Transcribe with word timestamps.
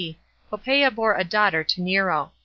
D.) 0.01 0.17
Poppsea 0.51 0.89
bore 0.89 1.13
a 1.13 1.23
daughter 1.23 1.63
to 1.63 1.79
Nero. 1.79 2.31